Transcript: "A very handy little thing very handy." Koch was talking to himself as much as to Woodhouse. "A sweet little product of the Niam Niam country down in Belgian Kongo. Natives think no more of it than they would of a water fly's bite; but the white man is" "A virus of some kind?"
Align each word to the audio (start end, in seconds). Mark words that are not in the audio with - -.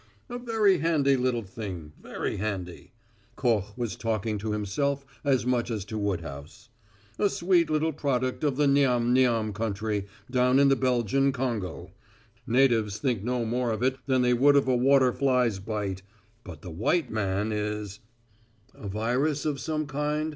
"A 0.29 0.39
very 0.39 0.79
handy 0.79 1.15
little 1.15 1.43
thing 1.43 1.93
very 2.01 2.37
handy." 2.37 2.91
Koch 3.35 3.77
was 3.77 3.95
talking 3.95 4.39
to 4.39 4.51
himself 4.51 5.05
as 5.23 5.45
much 5.45 5.69
as 5.69 5.85
to 5.85 5.97
Woodhouse. 5.99 6.69
"A 7.19 7.29
sweet 7.29 7.69
little 7.69 7.93
product 7.93 8.43
of 8.43 8.55
the 8.57 8.65
Niam 8.65 9.13
Niam 9.13 9.53
country 9.53 10.07
down 10.31 10.57
in 10.57 10.69
Belgian 10.69 11.31
Kongo. 11.31 11.91
Natives 12.47 12.97
think 12.97 13.23
no 13.23 13.45
more 13.45 13.69
of 13.69 13.83
it 13.83 13.97
than 14.07 14.23
they 14.23 14.33
would 14.33 14.55
of 14.55 14.67
a 14.67 14.75
water 14.75 15.13
fly's 15.13 15.59
bite; 15.59 16.01
but 16.43 16.63
the 16.63 16.71
white 16.71 17.11
man 17.11 17.51
is" 17.51 17.99
"A 18.73 18.87
virus 18.87 19.45
of 19.45 19.59
some 19.59 19.85
kind?" 19.85 20.29